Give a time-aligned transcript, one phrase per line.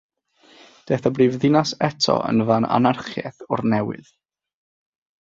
[0.91, 4.15] Daeth y Brifddinas eto yn fan anarchiaeth o'r newydd.